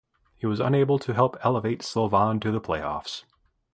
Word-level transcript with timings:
He 0.35 0.47
was 0.47 0.59
unable 0.59 0.97
to 0.97 1.13
help 1.13 1.37
elevate 1.45 1.83
Slovan 1.83 2.39
to 2.39 2.49
the 2.49 2.59
playoffs. 2.59 3.23